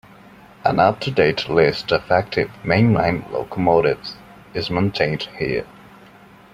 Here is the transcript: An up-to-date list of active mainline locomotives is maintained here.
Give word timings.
An 0.65 0.79
up-to-date 0.79 1.47
list 1.47 1.91
of 1.91 2.09
active 2.09 2.49
mainline 2.63 3.29
locomotives 3.31 4.15
is 4.55 4.71
maintained 4.71 5.29
here. 5.37 5.67